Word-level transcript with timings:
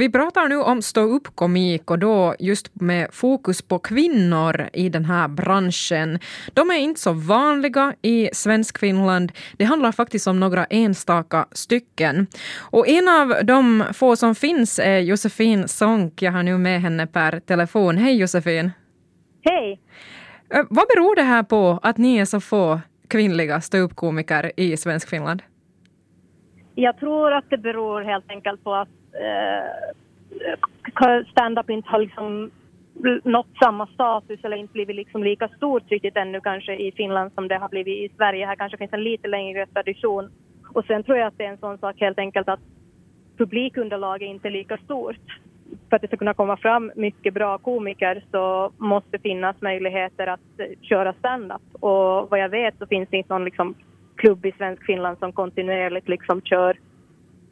Vi 0.00 0.10
pratar 0.10 0.48
nu 0.48 0.56
om 0.56 0.82
stå-upp-komik 0.82 1.90
och 1.90 1.98
då 1.98 2.34
just 2.38 2.80
med 2.80 3.08
fokus 3.12 3.62
på 3.62 3.78
kvinnor 3.78 4.68
i 4.72 4.88
den 4.88 5.04
här 5.04 5.28
branschen. 5.28 6.18
De 6.54 6.70
är 6.70 6.78
inte 6.78 7.00
så 7.00 7.12
vanliga 7.12 7.94
i 8.02 8.30
Svenskfinland. 8.32 9.32
Det 9.56 9.64
handlar 9.64 9.92
faktiskt 9.92 10.26
om 10.26 10.40
några 10.40 10.64
enstaka 10.64 11.46
stycken. 11.52 12.26
Och 12.60 12.88
en 12.88 13.08
av 13.08 13.34
de 13.44 13.84
få 13.92 14.16
som 14.16 14.34
finns 14.34 14.78
är 14.78 14.98
Josefin 14.98 15.68
Sonck. 15.68 16.22
Jag 16.22 16.32
har 16.32 16.42
nu 16.42 16.58
med 16.58 16.80
henne 16.80 17.06
per 17.06 17.40
telefon. 17.40 17.98
Hej 17.98 18.16
Josefin! 18.16 18.70
Hej! 19.42 19.80
Vad 20.48 20.86
beror 20.94 21.16
det 21.16 21.22
här 21.22 21.42
på 21.42 21.80
att 21.82 21.98
ni 21.98 22.16
är 22.16 22.24
så 22.24 22.40
få 22.40 22.80
kvinnliga 23.08 23.60
ståuppkomiker 23.60 24.52
i 24.56 24.76
Svenskfinland? 24.76 25.42
Jag 26.74 26.98
tror 26.98 27.32
att 27.32 27.50
det 27.50 27.58
beror 27.58 28.02
helt 28.02 28.30
enkelt 28.30 28.64
på 28.64 28.74
att 28.74 28.88
Eh, 29.12 29.64
eh, 31.08 31.24
stand-up 31.30 31.70
inte 31.70 31.88
har 31.88 31.98
liksom 31.98 32.50
nått 33.24 33.56
samma 33.62 33.86
status 33.86 34.40
eller 34.42 34.56
inte 34.56 34.72
blivit 34.72 34.96
liksom 34.96 35.24
lika 35.24 35.48
stort 35.48 35.90
riktigt 35.90 36.16
ännu 36.16 36.40
kanske 36.40 36.76
i 36.76 36.92
Finland 36.92 37.32
som 37.34 37.48
det 37.48 37.58
har 37.58 37.68
blivit 37.68 38.10
i 38.10 38.14
Sverige. 38.16 38.46
Här 38.46 38.56
kanske 38.56 38.78
finns 38.78 38.92
en 38.92 39.04
lite 39.04 39.28
längre 39.28 39.66
tradition. 39.66 40.30
Och 40.74 40.84
sen 40.84 41.04
tror 41.04 41.18
jag 41.18 41.26
att 41.26 41.38
det 41.38 41.44
är 41.44 41.48
en 41.48 41.58
sån 41.58 41.78
sak 41.78 42.00
helt 42.00 42.18
enkelt 42.18 42.48
att 42.48 42.60
publikunderlaget 43.36 44.28
inte 44.28 44.48
är 44.48 44.52
lika 44.52 44.76
stort. 44.76 45.40
För 45.88 45.96
att 45.96 46.02
det 46.02 46.08
ska 46.08 46.16
kunna 46.16 46.34
komma 46.34 46.56
fram 46.56 46.92
mycket 46.96 47.34
bra 47.34 47.58
komiker 47.58 48.24
så 48.30 48.72
måste 48.76 49.10
det 49.10 49.18
finnas 49.18 49.60
möjligheter 49.60 50.26
att 50.26 50.60
köra 50.80 51.12
stand-up. 51.12 51.62
Och 51.72 52.30
vad 52.30 52.38
jag 52.40 52.48
vet 52.48 52.78
så 52.78 52.86
finns 52.86 53.08
det 53.10 53.16
inte 53.16 53.32
någon 53.32 53.44
liksom 53.44 53.74
klubb 54.16 54.46
i 54.46 54.52
svensk 54.52 54.84
Finland 54.84 55.18
som 55.18 55.32
kontinuerligt 55.32 56.08
liksom 56.08 56.42
kör 56.42 56.76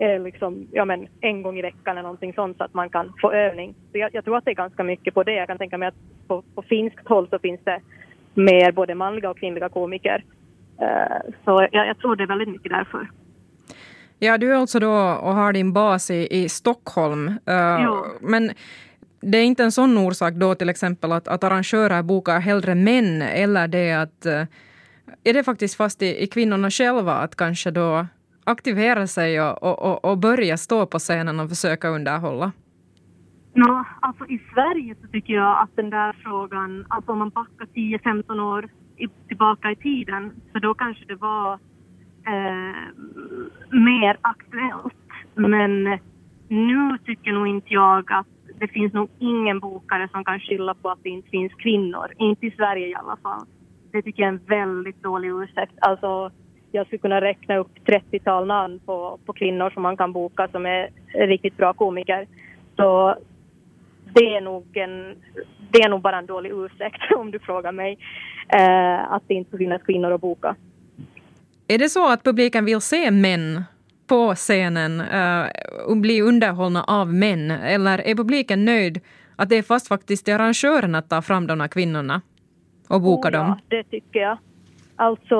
eh, 0.00 0.22
liksom, 0.22 0.68
ja, 0.72 0.84
men 0.84 1.08
en 1.20 1.42
gång 1.42 1.58
i 1.58 1.62
veckan 1.62 1.92
eller 1.92 2.02
någonting 2.02 2.32
sånt 2.32 2.56
så 2.56 2.64
att 2.64 2.74
man 2.74 2.90
kan 2.90 3.12
få 3.20 3.32
övning. 3.32 3.74
Så 3.92 3.98
jag, 3.98 4.14
jag 4.14 4.24
tror 4.24 4.36
att 4.36 4.44
det 4.44 4.50
är 4.50 4.54
ganska 4.54 4.84
mycket 4.84 5.14
på 5.14 5.22
det. 5.22 5.34
Jag 5.34 5.46
kan 5.46 5.58
tänka 5.58 5.78
mig 5.78 5.88
att 5.88 6.28
på, 6.28 6.42
på 6.54 6.62
finskt 6.62 7.08
håll 7.08 7.28
så 7.28 7.38
finns 7.38 7.60
det 7.64 7.80
mer 8.34 8.72
både 8.72 8.94
manliga 8.94 9.30
och 9.30 9.38
kvinnliga 9.38 9.68
komiker. 9.68 10.24
Uh, 10.82 11.32
så 11.44 11.68
jag, 11.72 11.86
jag, 11.86 11.98
tror 11.98 12.16
det 12.16 12.22
är 12.22 12.26
väldigt 12.26 12.48
mycket 12.48 12.72
därför. 12.72 13.10
Ja, 14.18 14.38
du 14.38 14.52
är 14.52 14.56
alltså 14.56 14.78
då 14.78 14.92
och 15.22 15.34
har 15.34 15.52
din 15.52 15.72
bas 15.72 16.10
i, 16.10 16.28
i 16.30 16.48
Stockholm. 16.48 17.28
Uh, 17.28 18.04
men 18.20 18.50
det 19.20 19.38
är 19.38 19.44
inte 19.44 19.64
en 19.64 19.72
sån 19.72 19.98
orsak 19.98 20.34
då 20.34 20.54
till 20.54 20.68
exempel 20.68 21.12
att, 21.12 21.28
att 21.28 21.44
arrangörer 21.44 22.02
bokar 22.02 22.40
hellre 22.40 22.74
män 22.74 23.22
eller 23.22 23.68
det 23.68 23.92
att 23.92 24.26
uh, 24.26 24.44
är 25.24 25.34
det 25.34 25.44
faktiskt 25.44 25.76
fast 25.76 26.02
i, 26.02 26.22
i 26.22 26.26
kvinnorna 26.26 26.70
själva 26.70 27.12
att 27.12 27.36
kanske 27.36 27.70
då 27.70 28.06
aktivera 28.50 29.06
sig 29.06 29.40
och, 29.40 29.62
och, 29.62 30.04
och, 30.04 30.18
börja 30.18 30.56
stå 30.56 30.86
på 30.86 30.98
scenen 30.98 31.40
och 31.40 31.48
försöka 31.48 31.88
underhålla? 31.88 32.52
No, 33.54 33.84
alltså 34.00 34.26
I 34.26 34.40
Sverige 34.54 34.94
så 35.02 35.08
tycker 35.08 35.34
jag 35.34 35.62
att 35.62 35.76
den 35.76 35.90
där 35.90 36.12
frågan, 36.12 36.86
alltså 36.88 37.12
om 37.12 37.18
man 37.18 37.30
backar 37.30 37.66
10-15 37.66 38.40
år 38.40 38.68
i, 38.96 39.08
tillbaka 39.28 39.70
i 39.70 39.76
tiden, 39.76 40.32
så 40.52 40.58
då 40.58 40.74
kanske 40.74 41.04
det 41.04 41.14
var 41.14 41.52
eh, 42.26 42.76
mer 43.70 44.16
aktuellt. 44.20 44.94
Men 45.34 45.98
nu 46.48 46.98
tycker 47.04 47.32
nog 47.32 47.46
inte 47.46 47.74
jag 47.74 48.12
att 48.12 48.26
det 48.58 48.68
finns 48.68 48.92
nog 48.92 49.08
ingen 49.18 49.60
bokare 49.60 50.08
som 50.12 50.24
kan 50.24 50.40
skylla 50.40 50.74
på 50.74 50.90
att 50.90 51.02
det 51.02 51.08
inte 51.08 51.30
finns 51.30 51.52
kvinnor. 51.54 52.06
Inte 52.18 52.46
i 52.46 52.50
Sverige 52.50 52.86
i 52.86 52.94
alla 52.94 53.16
fall. 53.16 53.46
Det 53.92 54.02
tycker 54.02 54.22
jag 54.22 54.28
är 54.28 54.32
en 54.32 54.46
väldigt 54.46 55.02
dålig 55.02 55.28
ursäkt. 55.28 55.72
Alltså, 55.80 56.30
jag 56.72 56.86
skulle 56.86 56.98
kunna 56.98 57.20
räkna 57.20 57.56
upp 57.56 57.70
30-tal 57.84 58.46
namn 58.46 58.80
på, 58.86 59.18
på 59.26 59.32
kvinnor 59.32 59.70
som 59.70 59.82
man 59.82 59.96
kan 59.96 60.12
boka 60.12 60.48
som 60.48 60.66
är 60.66 60.90
riktigt 61.26 61.56
bra 61.56 61.72
komiker. 61.72 62.26
Så 62.76 63.16
det 64.14 64.36
är 64.36 64.40
nog, 64.40 64.76
en, 64.76 65.14
det 65.70 65.82
är 65.82 65.88
nog 65.88 66.00
bara 66.00 66.18
en 66.18 66.26
dålig 66.26 66.50
ursäkt 66.50 67.12
om 67.16 67.30
du 67.30 67.38
frågar 67.38 67.72
mig. 67.72 67.98
Eh, 68.48 69.12
att 69.12 69.22
det 69.26 69.34
inte 69.34 69.56
finns 69.56 69.82
kvinnor 69.82 70.12
att 70.12 70.20
boka. 70.20 70.56
Är 71.68 71.78
det 71.78 71.88
så 71.88 72.12
att 72.12 72.24
publiken 72.24 72.64
vill 72.64 72.80
se 72.80 73.10
män 73.10 73.62
på 74.06 74.34
scenen 74.34 75.00
uh, 75.00 75.46
och 75.86 75.96
bli 75.96 76.22
underhållna 76.22 76.84
av 76.84 77.14
män? 77.14 77.50
Eller 77.50 77.98
är 77.98 78.14
publiken 78.14 78.64
nöjd 78.64 79.00
att 79.36 79.48
det 79.48 79.56
är 79.56 79.62
fast 79.62 79.88
faktiskt 79.88 80.28
arrangören 80.28 80.94
att 80.94 81.10
ta 81.10 81.22
fram 81.22 81.46
de 81.46 81.60
här 81.60 81.68
kvinnorna 81.68 82.20
och 82.88 83.00
boka 83.00 83.28
oh, 83.28 83.32
dem? 83.32 83.46
Ja, 83.46 83.58
det 83.68 83.84
tycker 83.84 84.20
jag. 84.20 84.38
Alltså, 84.96 85.36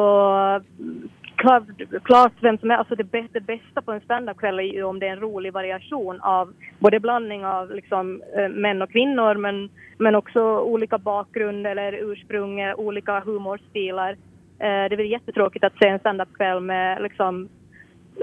klart, 1.40 1.62
klart 2.02 2.32
vem 2.40 2.58
som 2.58 2.70
är, 2.70 2.74
alltså 2.74 2.94
det, 2.94 3.04
bästa, 3.04 3.32
det 3.32 3.40
bästa 3.40 3.82
på 3.82 3.92
en 3.92 4.00
standupkväll 4.00 4.58
är 4.58 4.62
ju 4.62 4.82
om 4.82 4.98
det 4.98 5.06
är 5.06 5.12
en 5.12 5.20
rolig 5.20 5.52
variation 5.52 6.20
av 6.20 6.52
både 6.78 7.00
blandning 7.00 7.46
av 7.46 7.70
liksom, 7.70 8.22
eh, 8.36 8.48
män 8.48 8.82
och 8.82 8.90
kvinnor 8.90 9.34
men, 9.34 9.70
men 9.98 10.14
också 10.14 10.60
olika 10.60 10.98
bakgrund 10.98 11.66
eller 11.66 11.92
ursprung, 11.92 12.72
olika 12.72 13.20
humorstilar. 13.20 14.16
Det 14.58 14.88
det 14.88 14.96
blir 14.96 15.06
jättetråkigt 15.06 15.64
att 15.64 15.78
se 15.78 15.88
en 15.88 15.98
standupkväll 15.98 16.60
med 16.60 17.02
liksom, 17.02 17.48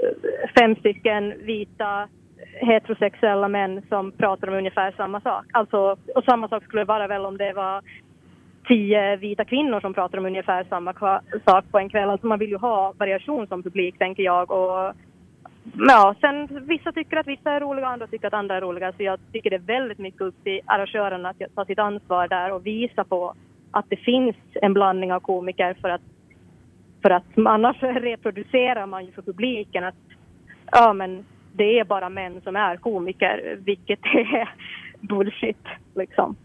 eh, 0.02 0.50
fem 0.58 0.76
stycken 0.76 1.34
vita 1.42 2.08
heterosexuella 2.60 3.48
män 3.48 3.82
som 3.88 4.12
pratar 4.12 4.48
om 4.48 4.54
ungefär 4.54 4.92
samma 4.96 5.20
sak. 5.20 5.44
Alltså, 5.52 5.96
och 6.14 6.24
samma 6.24 6.48
sak 6.48 6.64
skulle 6.64 6.80
det 6.80 6.92
vara 6.94 7.06
väl 7.06 7.24
om 7.24 7.36
det 7.36 7.52
var 7.52 7.82
tio 8.68 9.16
vita 9.16 9.44
kvinnor 9.44 9.80
som 9.80 9.94
pratar 9.94 10.18
om 10.18 10.26
ungefär 10.26 10.64
samma 10.64 10.92
sak 11.44 11.64
på 11.70 11.78
en 11.78 11.88
kväll. 11.88 12.10
Alltså 12.10 12.26
man 12.26 12.38
vill 12.38 12.50
ju 12.50 12.56
ha 12.56 12.92
variation 12.98 13.46
som 13.46 13.62
publik, 13.62 13.98
tänker 13.98 14.22
jag. 14.22 14.50
Och, 14.50 14.94
ja, 15.88 16.14
sen 16.20 16.66
vissa 16.66 16.92
tycker 16.92 17.16
att 17.16 17.26
vissa 17.26 17.52
är 17.52 17.60
roliga, 17.60 17.86
andra 17.86 18.06
tycker 18.06 18.26
att 18.26 18.34
andra 18.34 18.56
är 18.56 18.60
roliga. 18.60 18.92
Så 18.92 19.02
jag 19.02 19.20
tycker 19.32 19.50
det 19.50 19.56
är 19.56 19.78
väldigt 19.78 19.98
mycket 19.98 20.20
upp 20.20 20.44
till 20.44 20.60
arrangörerna 20.64 21.28
att 21.28 21.54
ta 21.54 21.64
sitt 21.64 21.78
ansvar 21.78 22.28
där 22.28 22.52
och 22.52 22.66
visa 22.66 23.04
på 23.04 23.34
att 23.70 23.86
det 23.88 23.96
finns 23.96 24.36
en 24.54 24.74
blandning 24.74 25.12
av 25.12 25.20
komiker 25.20 25.76
för 25.80 25.88
att, 25.88 26.02
för 27.02 27.10
att 27.10 27.24
annars 27.36 27.76
reproducerar 27.82 28.86
man 28.86 29.06
ju 29.06 29.12
för 29.12 29.22
publiken 29.22 29.84
att 29.84 29.94
ja, 30.72 30.92
men 30.92 31.24
det 31.52 31.78
är 31.78 31.84
bara 31.84 32.08
män 32.08 32.40
som 32.40 32.56
är 32.56 32.76
komiker, 32.76 33.58
vilket 33.64 34.00
är 34.04 34.48
bullshit 35.00 35.66
liksom. 35.94 36.36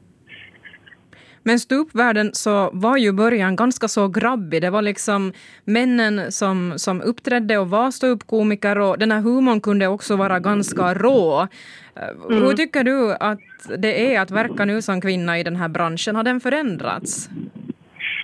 Men 1.43 1.59
ståuppvärlden 1.59 2.29
så 2.33 2.69
var 2.73 2.97
ju 2.97 3.11
början 3.11 3.55
ganska 3.55 3.87
så 3.87 4.07
grabbig. 4.07 4.61
Det 4.61 4.69
var 4.69 4.81
liksom 4.81 5.33
männen 5.65 6.31
som, 6.31 6.73
som 6.77 7.01
uppträdde 7.01 7.57
och 7.57 7.69
var 7.69 7.91
ståuppkomiker 7.91 8.79
och 8.79 8.97
den 8.97 9.11
här 9.11 9.21
humorn 9.21 9.61
kunde 9.61 9.87
också 9.87 10.15
vara 10.15 10.39
ganska 10.39 10.93
rå. 10.93 11.47
Mm. 11.95 12.43
Hur 12.43 12.53
tycker 12.53 12.83
du 12.83 13.15
att 13.19 13.39
det 13.77 14.15
är 14.15 14.21
att 14.21 14.31
verka 14.31 14.65
nu 14.65 14.81
som 14.81 15.01
kvinna 15.01 15.39
i 15.39 15.43
den 15.43 15.55
här 15.55 15.69
branschen? 15.69 16.15
Har 16.15 16.23
den 16.23 16.39
förändrats? 16.39 17.29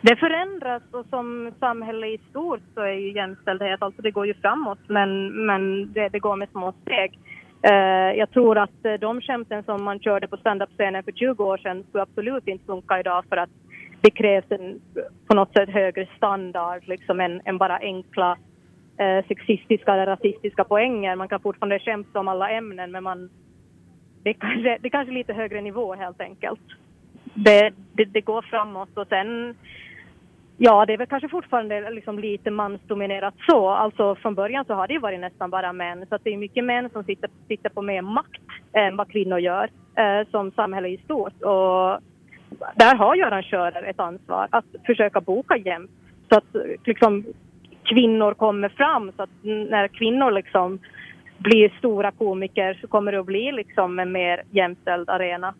Det 0.01 0.15
förändras 0.15 0.83
och 0.91 1.05
som 1.09 1.51
samhälle 1.59 2.07
i 2.07 2.19
stort 2.29 2.61
så 2.73 2.81
är 2.81 2.93
ju 2.93 3.13
jämställdhet, 3.13 3.81
alltså 3.81 4.01
det 4.01 4.11
går 4.11 4.27
ju 4.27 4.33
framåt 4.33 4.79
men, 4.87 5.27
men 5.45 5.93
det, 5.93 6.09
det 6.09 6.19
går 6.19 6.35
med 6.35 6.49
små 6.49 6.73
steg. 6.81 7.19
Eh, 7.61 8.17
jag 8.17 8.31
tror 8.31 8.57
att 8.57 8.85
eh, 8.85 8.93
de 8.93 9.21
skämten 9.21 9.63
som 9.63 9.83
man 9.83 9.99
körde 9.99 10.27
på 10.27 10.37
standup-scenen 10.37 11.03
för 11.03 11.11
20 11.11 11.43
år 11.43 11.57
sedan 11.57 11.83
skulle 11.89 12.03
absolut 12.03 12.47
inte 12.47 12.65
funka 12.65 12.99
idag 12.99 13.23
för 13.29 13.37
att 13.37 13.49
det 14.01 14.11
krävs 14.11 14.45
en 14.49 14.81
på 15.27 15.35
något 15.35 15.53
sätt 15.53 15.69
högre 15.69 16.07
standard 16.17 16.87
liksom 16.87 17.19
än, 17.19 17.41
än 17.45 17.57
bara 17.57 17.77
enkla 17.77 18.37
eh, 18.97 19.25
sexistiska 19.27 19.93
eller 19.93 20.05
rasistiska 20.05 20.63
poänger. 20.63 21.15
Man 21.15 21.27
kan 21.27 21.39
fortfarande 21.39 21.79
skämta 21.79 22.19
om 22.19 22.27
alla 22.27 22.49
ämnen 22.49 22.91
men 22.91 23.03
man, 23.03 23.29
det, 24.23 24.33
kanske, 24.33 24.77
det 24.81 24.93
är 24.93 25.11
lite 25.11 25.33
högre 25.33 25.61
nivå 25.61 25.95
helt 25.95 26.21
enkelt. 26.21 26.61
Det, 27.33 27.71
det, 27.93 28.05
det 28.05 28.21
går 28.21 28.41
framåt 28.41 28.97
och 28.97 29.07
sen 29.07 29.55
Ja, 30.61 30.85
det 30.85 30.93
är 30.93 30.97
väl 30.97 31.07
kanske 31.07 31.29
fortfarande 31.29 31.89
liksom 31.89 32.19
lite 32.19 32.51
mansdominerat 32.51 33.33
så. 33.49 33.69
Alltså 33.69 34.15
från 34.15 34.35
början 34.35 34.65
så 34.65 34.73
har 34.73 34.87
det 34.87 34.93
ju 34.93 34.99
varit 34.99 35.19
nästan 35.19 35.49
bara 35.49 35.73
män. 35.73 36.05
Så 36.09 36.15
att 36.15 36.23
det 36.23 36.33
är 36.33 36.37
mycket 36.37 36.65
män 36.65 36.89
som 36.89 37.03
sitter, 37.03 37.29
sitter 37.47 37.69
på 37.69 37.81
mer 37.81 38.01
makt 38.01 38.41
än 38.73 38.97
vad 38.97 39.11
kvinnor 39.11 39.39
gör 39.39 39.69
eh, 39.95 40.27
som 40.31 40.51
samhälle 40.51 40.87
i 40.87 40.97
stort. 40.97 41.41
Och 41.41 41.99
där 42.75 42.95
har 42.95 43.15
ju 43.15 43.23
arrangörer 43.23 43.83
ett 43.83 43.99
ansvar 43.99 44.47
att 44.51 44.65
försöka 44.85 45.21
boka 45.21 45.57
jämnt. 45.57 45.91
Så 46.29 46.37
att 46.37 46.55
liksom 46.85 47.25
kvinnor 47.83 48.33
kommer 48.33 48.69
fram. 48.69 49.11
Så 49.15 49.23
att 49.23 49.43
när 49.69 49.87
kvinnor 49.87 50.31
liksom 50.31 50.79
blir 51.37 51.73
stora 51.77 52.11
komiker 52.11 52.77
så 52.81 52.87
kommer 52.87 53.11
det 53.11 53.19
att 53.19 53.25
bli 53.25 53.51
liksom 53.51 53.99
en 53.99 54.11
mer 54.11 54.43
jämställd 54.51 55.09
arena. 55.09 55.53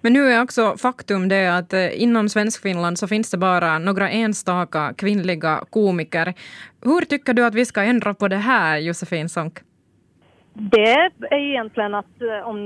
Men 0.00 0.12
nu 0.12 0.28
är 0.28 0.42
också 0.42 0.76
faktum 0.76 1.28
det 1.28 1.56
att 1.58 1.72
eh, 1.72 2.02
inom 2.02 2.28
Svenskfinland 2.28 2.98
så 2.98 3.08
finns 3.08 3.30
det 3.30 3.38
bara 3.38 3.78
några 3.78 4.10
enstaka 4.10 4.94
kvinnliga 4.98 5.64
komiker. 5.70 6.34
Hur 6.84 7.00
tycker 7.00 7.34
du 7.34 7.44
att 7.44 7.54
vi 7.54 7.64
ska 7.64 7.82
ändra 7.82 8.14
på 8.14 8.28
det 8.28 8.36
här, 8.36 8.78
Josefin 8.78 9.28
Sonck? 9.28 9.58
Det 10.54 11.10
är 11.30 11.50
egentligen 11.50 11.94
att 11.94 12.22
eh, 12.22 12.48
om 12.48 12.58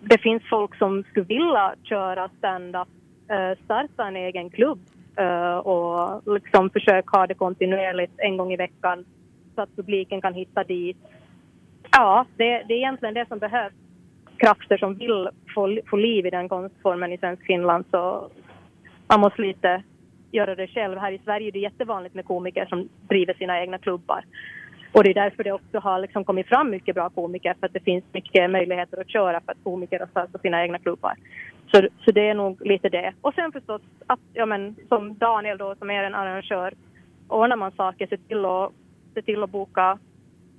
det 0.00 0.18
finns 0.18 0.42
folk 0.50 0.78
som 0.78 1.04
skulle 1.10 1.26
vilja 1.26 1.74
köra 1.82 2.28
stand-up, 2.38 2.88
eh, 3.30 3.64
starta 3.64 4.06
en 4.08 4.16
egen 4.16 4.50
klubb 4.50 4.78
och 5.62 6.34
liksom 6.34 6.70
försöka 6.70 7.18
ha 7.18 7.26
det 7.26 7.34
kontinuerligt 7.34 8.12
en 8.16 8.36
gång 8.36 8.52
i 8.52 8.56
veckan 8.56 9.04
så 9.54 9.62
att 9.62 9.76
publiken 9.76 10.20
kan 10.20 10.34
hitta 10.34 10.64
dit. 10.64 10.96
Ja, 11.90 12.26
det, 12.36 12.44
det 12.68 12.74
är 12.74 12.78
egentligen 12.78 13.14
det 13.14 13.28
som 13.28 13.38
behövs 13.38 13.74
krafter 14.38 14.78
som 14.78 14.94
vill 14.94 15.28
få, 15.54 15.78
få 15.90 15.96
liv 15.96 16.26
i 16.26 16.30
den 16.30 16.48
konstformen 16.48 17.12
i 17.12 17.18
svensk 17.18 17.46
Finland 17.46 17.84
så 17.90 18.30
man 19.08 19.20
måste 19.20 19.42
lite 19.42 19.82
göra 20.30 20.54
det 20.54 20.68
själv. 20.68 20.98
Här 20.98 21.12
i 21.12 21.20
Sverige 21.24 21.48
är 21.48 21.52
det 21.52 21.58
jättevanligt 21.58 22.14
med 22.14 22.24
komiker 22.24 22.66
som 22.66 22.88
driver 23.08 23.34
sina 23.34 23.60
egna 23.60 23.78
klubbar. 23.78 24.24
Och 24.92 25.04
det 25.04 25.10
är 25.10 25.14
därför 25.14 25.44
det 25.44 25.52
också 25.52 25.78
har 25.78 26.00
liksom 26.00 26.24
kommit 26.24 26.46
fram 26.46 26.70
mycket 26.70 26.94
bra 26.94 27.10
komiker 27.10 27.54
för 27.60 27.66
att 27.66 27.72
det 27.72 27.84
finns 27.84 28.04
mycket 28.12 28.50
möjligheter 28.50 29.00
att 29.00 29.10
köra 29.10 29.40
för 29.40 29.52
att 29.52 29.64
komiker 29.64 30.00
har 30.00 30.06
startat 30.06 30.40
sina 30.40 30.62
egna 30.62 30.78
klubbar. 30.78 31.14
Så, 31.70 31.88
så 32.04 32.12
det 32.12 32.28
är 32.28 32.34
nog 32.34 32.66
lite 32.66 32.88
det. 32.88 33.12
Och 33.20 33.34
sen 33.34 33.52
förstås 33.52 33.82
att, 34.06 34.20
ja 34.32 34.46
men 34.46 34.76
som 34.88 35.18
Daniel 35.18 35.58
då 35.58 35.74
som 35.74 35.90
är 35.90 36.04
en 36.04 36.14
arrangör, 36.14 36.74
ordnar 37.28 37.56
man 37.56 37.72
saker, 37.72 38.06
se 38.06 38.16
till 38.16 38.44
att, 38.44 38.72
se 39.14 39.22
till 39.22 39.42
att 39.42 39.50
boka 39.50 39.98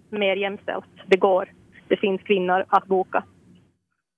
mer 0.09 0.35
jämställt. 0.35 0.85
Det 1.06 1.18
går. 1.18 1.50
Det 1.88 1.97
finns 1.97 2.21
kvinnor 2.21 2.65
att 2.68 2.85
boka. 2.85 3.23